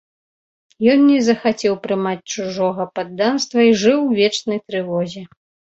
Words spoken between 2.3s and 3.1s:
чужога